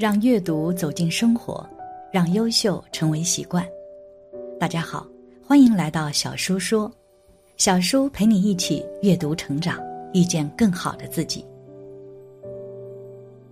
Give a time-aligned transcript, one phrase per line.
[0.00, 1.62] 让阅读走进生活，
[2.10, 3.62] 让优秀成为习惯。
[4.58, 5.06] 大家好，
[5.46, 6.90] 欢迎来到小叔说，
[7.58, 9.78] 小叔陪你一起阅读成长，
[10.14, 11.44] 遇见更好的自己。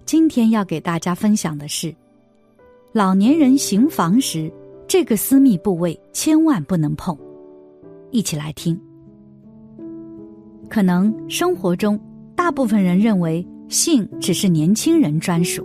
[0.07, 1.95] 今天要给大家分享的是，
[2.93, 4.51] 老年人行房时，
[4.87, 7.15] 这个私密部位千万不能碰。
[8.11, 8.81] 一起来听。
[10.71, 12.01] 可能生活中，
[12.35, 15.63] 大部分人认为性只是年轻人专属。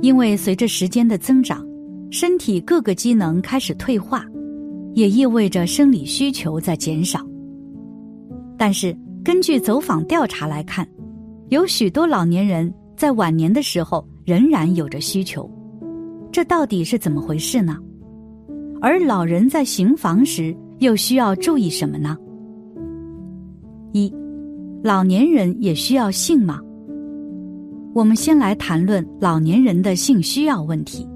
[0.00, 1.64] 因为随着时间的增长，
[2.10, 4.24] 身体各个机能开始退化，
[4.94, 7.20] 也意味着生理需求在减少。
[8.56, 10.86] 但是，根据走访调查来看，
[11.48, 15.48] 有许多老年人在晚年的时候仍然有着需求，
[16.32, 17.76] 这到底是怎么回事呢？
[18.80, 22.16] 而老人在行房时又需要注意什么呢？
[23.92, 24.12] 一，
[24.82, 26.60] 老年人也需要性吗？
[27.94, 31.06] 我们先来谈论老年人的性需要问题。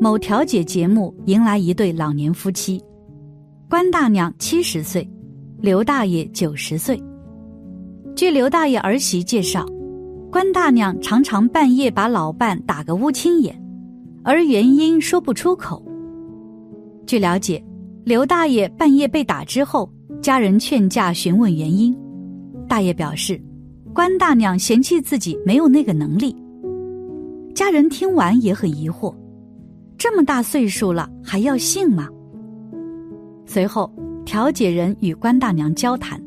[0.00, 2.82] 某调解节目迎来一对老年夫妻，
[3.70, 5.08] 关大娘七十岁，
[5.60, 7.00] 刘大爷九十岁。
[8.16, 9.64] 据刘大爷儿媳介绍，
[10.28, 13.56] 关大娘常常半夜把老伴打个乌青眼，
[14.24, 15.80] 而原因说不出口。
[17.06, 17.64] 据了解，
[18.02, 19.88] 刘大爷半夜被打之后，
[20.20, 21.96] 家人劝架询问原因，
[22.66, 23.40] 大爷表示。
[23.94, 26.34] 关大娘嫌弃自己没有那个能力，
[27.54, 29.14] 家人听完也很疑惑：
[29.96, 32.08] 这么大岁数了还要性吗？
[33.46, 33.88] 随后，
[34.24, 36.20] 调解人与关大娘交谈，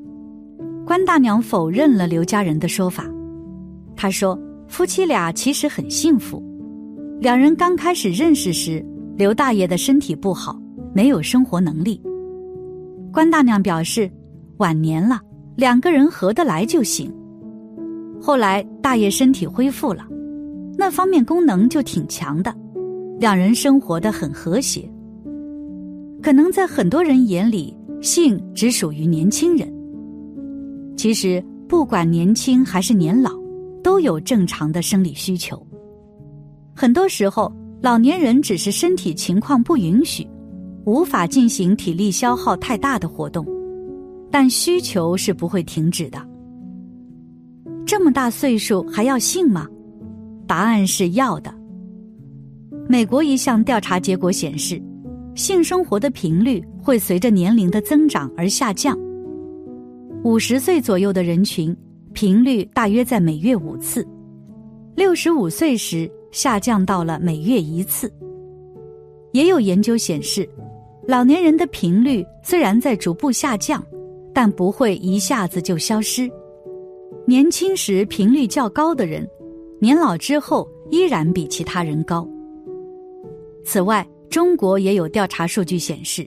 [0.85, 3.03] 关大娘否认了刘家人的说法。
[3.97, 6.41] 她说：“夫妻俩其实很幸福，
[7.19, 8.81] 两人刚开始认识时，
[9.17, 10.57] 刘大爷的身体不好，
[10.93, 12.01] 没有生活能力。
[13.11, 14.09] 关大娘表示，
[14.59, 15.19] 晚年了，
[15.57, 17.13] 两个人合得来就行。”
[18.21, 20.05] 后来大爷身体恢复了，
[20.77, 22.53] 那方面功能就挺强的，
[23.19, 24.89] 两人生活的很和谐。
[26.21, 29.71] 可能在很多人眼里，性只属于年轻人。
[30.97, 33.31] 其实不管年轻还是年老，
[33.83, 35.65] 都有正常的生理需求。
[36.75, 37.51] 很多时候，
[37.81, 40.27] 老年人只是身体情况不允许，
[40.85, 43.45] 无法进行体力消耗太大的活动，
[44.31, 46.19] 但需求是不会停止的。
[47.87, 49.65] 这么大岁数还要性吗？
[50.45, 51.53] 答案是要的。
[52.85, 54.81] 美国一项调查结果显示，
[55.35, 58.97] 性生活的频率会随着年龄的增长而下降。
[60.25, 61.73] 五十岁左右的人群，
[62.11, 64.03] 频率大约在每月五次；
[64.93, 68.11] 六十五岁时下降到了每月一次。
[69.31, 70.47] 也有研究显示，
[71.07, 73.81] 老年人的频率虽然在逐步下降，
[74.33, 76.29] 但不会一下子就消失。
[77.29, 79.27] 年轻时频率较高的人，
[79.81, 82.25] 年老之后依然比其他人高。
[83.65, 86.25] 此外，中国也有调查数据显示，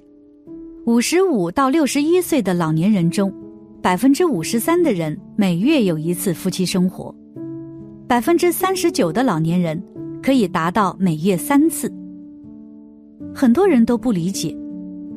[0.84, 3.33] 五十五到六十一岁的老年人中，
[3.81, 7.15] 百分之五十三的人每月有一次夫妻生活，
[8.06, 9.82] 百分之三十九的老年人
[10.22, 11.91] 可以达到每月三次。
[13.34, 14.55] 很多人都不理解，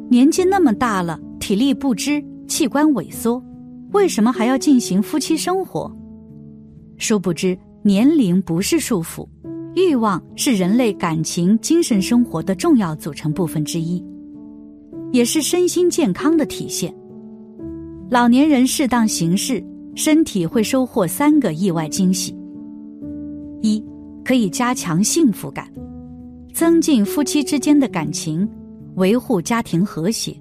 [0.10, 3.44] 年纪那么大了，体力不支，器官萎缩。
[3.94, 5.90] 为什么还要进行夫妻生活？
[6.98, 9.28] 殊不知，年龄不是束缚，
[9.76, 14.04] 欲望是人类感情、精神生活的重要组成部分之一，
[15.12, 16.94] 也是身心健康的体现。
[18.10, 19.64] 老年人适当行事，
[19.96, 22.36] 身体会收获三个意外惊喜：
[23.62, 23.84] 一，
[24.26, 25.72] 可以加强幸福感，
[26.52, 28.48] 增进夫妻之间的感情，
[28.96, 30.36] 维护家庭和谐。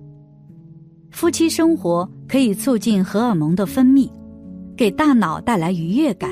[1.10, 4.08] 夫妻生活可以促进荷尔蒙的分泌，
[4.74, 6.30] 给大脑带来愉悦感。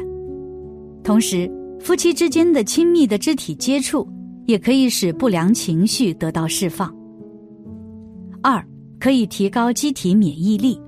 [1.04, 1.46] 同时，
[1.78, 4.08] 夫妻之间的亲密的肢体接触
[4.46, 6.91] 也可以使不良情绪得到释放。
[8.41, 8.66] 二，
[8.98, 10.80] 可以提高机体免疫力，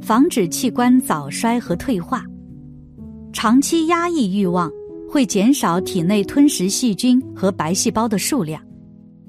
[0.00, 2.24] 防止器官早衰和退化。
[3.34, 4.72] 长期压抑欲望
[5.06, 8.62] 会减少体内吞食细菌和白细胞的数量，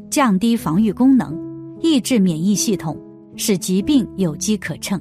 [0.09, 1.37] 降低防御功能，
[1.81, 2.97] 抑制免疫系统。
[3.35, 4.97] 使疾病有机可乘。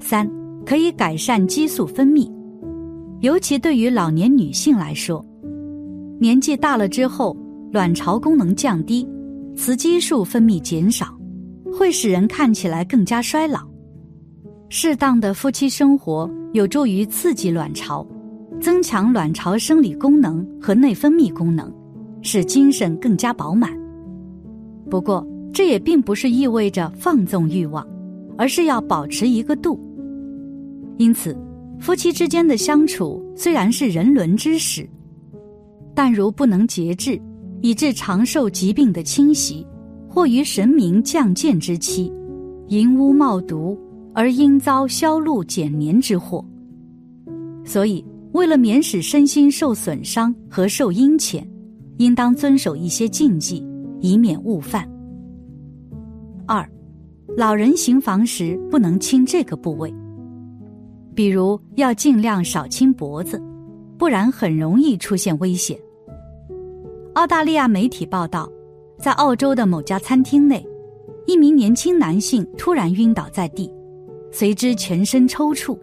[0.00, 0.30] 三，
[0.64, 2.30] 可以改善激素分泌，
[3.20, 5.24] 尤其对于老年女性来说，
[6.20, 7.36] 年纪大了之后，
[7.72, 9.06] 卵巢功能降低，
[9.54, 11.06] 雌激素分泌减少，
[11.72, 13.60] 会使人看起来更加衰老。
[14.68, 18.06] 适当的夫妻生活有助于刺激卵巢，
[18.60, 21.72] 增强卵巢生理功能和内分泌功能，
[22.22, 23.70] 使精神更加饱满。
[24.90, 27.86] 不过，这也并不是意味着放纵欲望，
[28.38, 29.80] 而是要保持一个度。
[30.98, 31.36] 因此，
[31.78, 34.88] 夫妻之间的相处虽然是人伦之始，
[35.94, 37.20] 但如不能节制，
[37.60, 39.66] 以致长寿疾病的侵袭，
[40.08, 42.12] 或于神明降贱之期，
[42.68, 43.78] 淫污冒毒，
[44.14, 46.44] 而应遭销路减年之祸。
[47.64, 51.42] 所以，为了免使身心受损伤和受阴谴，
[51.98, 53.66] 应当遵守一些禁忌，
[54.00, 54.88] 以免误犯。
[57.36, 59.92] 老人行房时不能亲这个部位，
[61.14, 63.38] 比如要尽量少亲脖子，
[63.98, 65.78] 不然很容易出现危险。
[67.12, 68.50] 澳大利亚媒体报道，
[68.98, 70.66] 在澳洲的某家餐厅内，
[71.26, 73.70] 一名年轻男性突然晕倒在地，
[74.32, 75.78] 随之全身抽搐。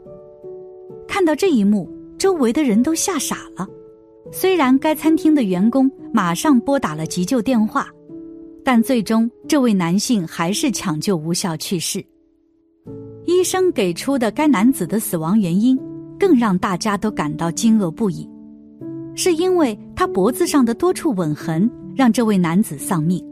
[1.07, 3.67] 看到这一幕，周围的人都吓傻了。
[4.31, 7.87] 虽然该餐厅的员工马上拨打了急救电话，
[8.63, 12.03] 但最终这位男性还是抢救无效去世。
[13.25, 15.79] 医生给出的该男子的死亡原因，
[16.19, 18.29] 更让大家都感到惊愕不已，
[19.15, 23.23] 是因为他脖子上的多处吻痕让这位男子丧命。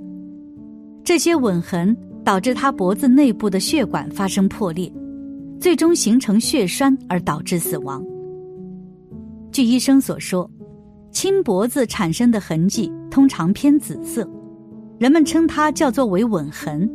[1.04, 4.92] 这些吻痕导致他脖子内部的血管发生破裂。
[5.60, 8.04] 最终形成血栓而导致死亡。
[9.52, 10.50] 据医生所说，
[11.12, 14.28] 亲脖子产生的痕迹通常偏紫色，
[15.02, 16.88] 人们称它叫做为吻痕。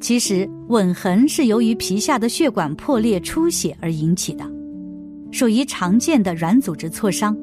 [0.00, 4.50] 其实，吻痕是由于皮下的血管破裂出血而引起的，
[5.30, 7.36] 属于常见的软组织挫伤。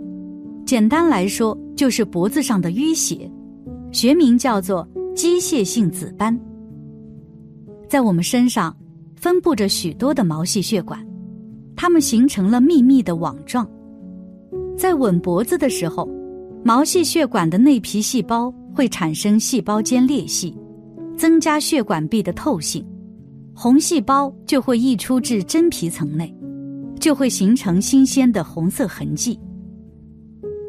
[0.66, 3.32] 简单来说，就是脖子上的淤血，
[3.92, 6.36] 学名叫做机械性紫斑。
[7.88, 8.76] 在我们身上。
[9.18, 11.00] 分布着许多的毛细血管，
[11.76, 13.70] 它们形成了密密的网状。
[14.76, 16.10] 在吻脖子的时候，
[16.64, 20.58] 毛细血管的内皮细胞会产生细胞间裂隙，
[21.18, 22.86] 增加血管壁的透性，
[23.54, 26.34] 红细胞就会溢出至真皮层内，
[27.00, 29.40] 就会形成新鲜的红色痕迹。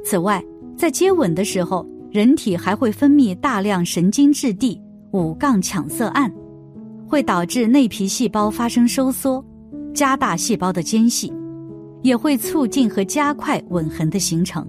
[0.04, 0.44] 此外，
[0.76, 4.80] 在接吻的时候，人体还会分泌大量神经质地
[5.12, 6.32] 五杠羟色胺。
[7.06, 9.44] 会导致内皮细胞发生收缩，
[9.92, 11.30] 加大细胞的间隙，
[12.00, 14.66] 也会促进和加快吻痕的形成。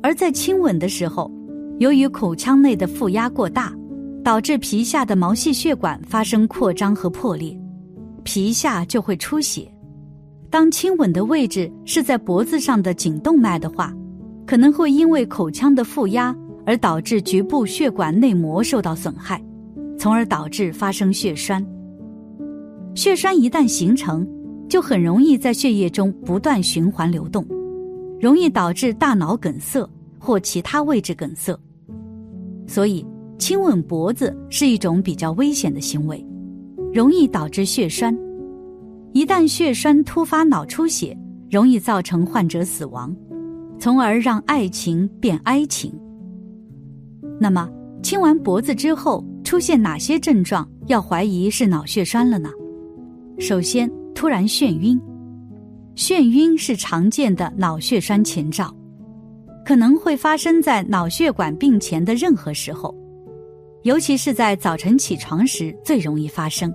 [0.00, 1.28] 而在亲吻的时候，
[1.78, 3.72] 由于口腔内的负压过大，
[4.22, 7.58] 导致皮下的毛细血管发生扩张和破裂，
[8.22, 9.70] 皮下就会出血。
[10.50, 13.92] 当亲吻的位置是在脖子上的颈动脉的话，
[14.46, 16.34] 可能会因为口腔的负压
[16.64, 19.42] 而导致局部血管内膜受到损害。
[19.96, 21.64] 从而导致发生血栓。
[22.94, 24.26] 血栓一旦形成，
[24.68, 27.46] 就很容易在血液中不断循环流动，
[28.20, 29.88] 容易导致大脑梗塞
[30.24, 31.54] 或其他位置梗塞。
[32.66, 33.04] 所以，
[33.38, 36.24] 亲吻脖子是一种比较危险的行为，
[36.92, 38.16] 容易导致血栓。
[39.12, 41.16] 一旦血栓突发脑出血，
[41.50, 43.14] 容易造成患者死亡，
[43.78, 45.92] 从而让爱情变哀情。
[47.38, 47.68] 那么，
[48.02, 49.22] 亲完脖子之后。
[49.44, 52.48] 出现哪些症状要怀疑是脑血栓了呢？
[53.38, 54.98] 首先，突然眩晕，
[55.94, 58.74] 眩晕是常见的脑血栓前兆，
[59.64, 62.94] 可能会发生在脑血管病前的任何时候，
[63.82, 66.72] 尤其是在早晨起床时最容易发生。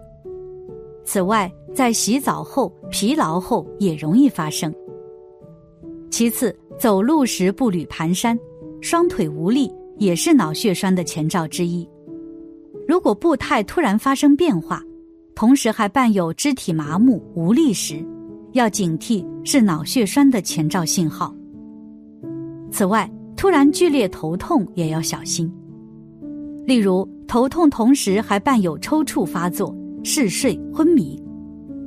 [1.05, 4.73] 此外，在洗澡后、疲劳后也容易发生。
[6.09, 8.37] 其次，走路时步履蹒跚、
[8.81, 11.87] 双腿无力，也是脑血栓的前兆之一。
[12.87, 14.81] 如果步态突然发生变化，
[15.35, 18.03] 同时还伴有肢体麻木无力时，
[18.53, 21.33] 要警惕是脑血栓的前兆信号。
[22.71, 25.51] 此外，突然剧烈头痛也要小心，
[26.65, 31.21] 例如头痛同时还伴有抽搐发作、嗜睡、昏迷，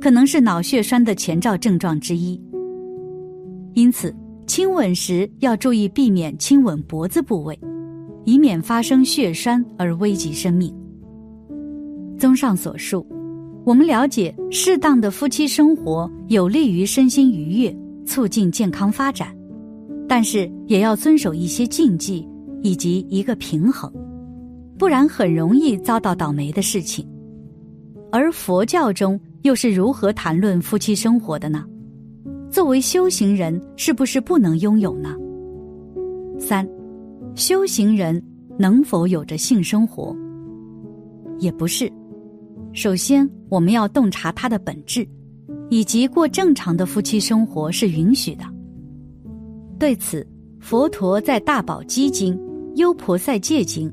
[0.01, 2.39] 可能是脑血栓的前兆症状之一。
[3.73, 4.13] 因此，
[4.45, 7.57] 亲吻时要注意避免亲吻脖子部位，
[8.25, 10.73] 以免发生血栓而危及生命。
[12.19, 13.05] 综上所述，
[13.65, 17.75] 我们了解适当的夫妻生活有利于身心愉悦，
[18.05, 19.35] 促进健康发展，
[20.07, 22.27] 但是也要遵守一些禁忌
[22.61, 23.91] 以及一个平衡，
[24.77, 27.07] 不然很容易遭到倒霉的事情。
[28.11, 31.65] 而佛教中又是如何谈论夫妻生活的呢？
[32.51, 35.15] 作为修行人，是不是不能拥有呢？
[36.39, 36.67] 三，
[37.33, 38.21] 修行人
[38.59, 40.15] 能否有着性生活？
[41.39, 41.91] 也不是。
[42.73, 45.07] 首先，我们要洞察它的本质，
[45.69, 48.43] 以及过正常的夫妻生活是允许的。
[49.79, 50.25] 对此，
[50.59, 52.33] 佛陀在《大宝积经》
[52.75, 53.89] 《优婆塞戒经》，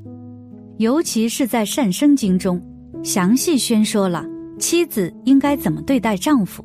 [0.78, 2.60] 尤其是在《善生经》中，
[3.02, 4.24] 详细宣说了
[4.58, 6.64] 妻子应该怎么对待丈夫，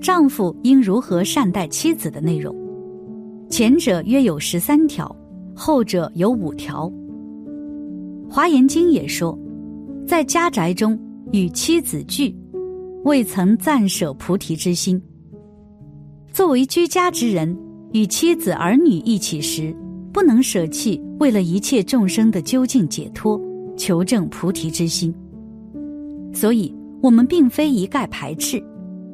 [0.00, 2.54] 丈夫应如何善待妻子的内容。
[3.48, 5.14] 前者约有十三条，
[5.54, 6.90] 后者有五条。
[8.28, 9.38] 华严经也说，
[10.06, 10.98] 在家宅中
[11.30, 12.34] 与妻子聚，
[13.04, 15.00] 未曾暂舍菩提之心。
[16.32, 17.56] 作为居家之人，
[17.96, 19.74] 与妻子儿女一起时，
[20.12, 23.40] 不能舍弃为了一切众生的究竟解脱、
[23.74, 25.14] 求证菩提之心。
[26.30, 28.62] 所以，我们并非一概排斥，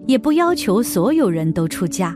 [0.09, 2.13] 也不要求所有人都出家。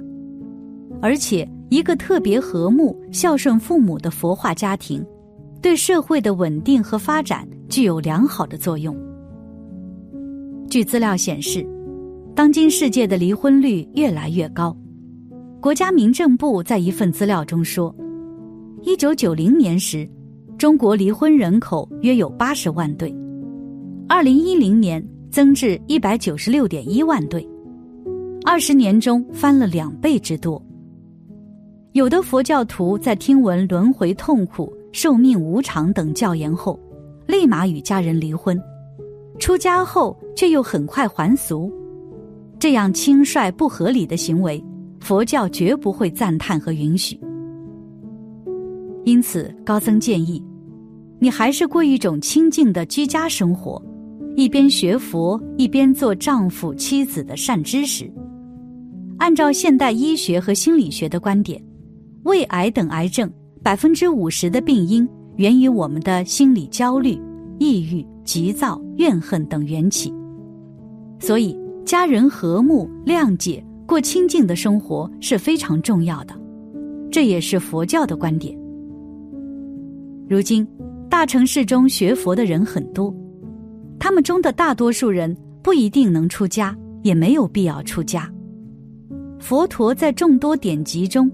[1.01, 5.07] 而且，一个特别和睦、孝顺父母的佛化家庭，
[5.63, 8.93] 对社会的稳定和发展具有良好的作用。
[10.69, 11.65] 据资料显示，
[12.35, 14.77] 当今世界的离婚率越来越高。
[15.61, 17.95] 国家民政部在一份资料中说，
[18.83, 20.09] 一九九零年时，
[20.59, 23.13] 中国离婚人口约有八十万对，
[24.07, 27.47] 二零一零年增至一百九十六点一万对，
[28.45, 30.63] 二十年中翻了两倍之多。
[31.93, 36.79] 有的佛教徒在听闻轮回痛苦、寿命无常等教言后，
[37.27, 38.61] 立马与家人离婚，
[39.39, 41.73] 出家后却又很快还俗，
[42.59, 44.63] 这样轻率不合理的行为，
[45.07, 47.17] 佛教绝不会赞叹和允许。
[49.05, 50.43] 因此，高僧建议，
[51.21, 53.81] 你还是过一种清静的居家生活，
[54.35, 58.13] 一边学佛，一边做丈夫妻子的善知识。
[59.19, 61.63] 按照现代医学和心理学的观点。
[62.25, 63.31] 胃癌等癌症，
[63.63, 67.17] 百分之五十的病因源于我们的心理焦虑、
[67.61, 70.13] 抑郁、急躁、怨恨等缘起。
[71.21, 76.35] 所以，家人和睦、谅解、过清净的生活是非常重要的。
[77.11, 78.59] 这也是佛教的观点。
[80.29, 80.67] 如今，
[81.09, 83.15] 大城市中学佛的人很多，
[83.99, 88.31] 他们中的大多数人不一定能出家，也没有必要出家。
[89.39, 91.31] 佛陀在众多典籍中。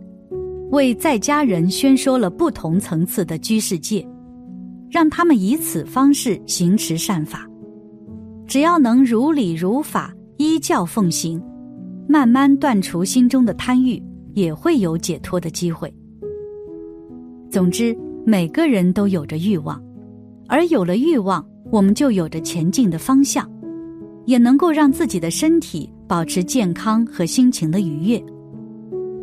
[0.71, 4.09] 为在家人宣说了不同层次的居士戒，
[4.91, 7.47] 让他们以此方式行持善法。
[8.47, 11.39] 只要能如理如法依教奉行，
[12.13, 13.99] 慢慢断除心中的贪欲，
[14.35, 15.91] 也会有解脱的机会。
[17.51, 19.83] 总之，每个人都有着欲望，
[20.47, 23.51] 而有了欲望，我们就有着前进的方向，
[24.27, 28.23] 也能够让自己的身体保持健康和心情的愉悦。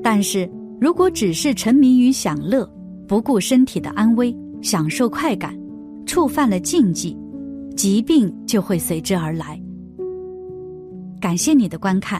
[0.02, 0.50] 但是，
[0.82, 2.68] 如果只是沉迷于享乐，
[3.08, 5.56] 不顾身体的安危，享受快感，
[6.08, 7.16] 触犯了禁忌，
[7.76, 9.62] 疾病就会随之而来。
[11.22, 12.20] 感谢你的观看，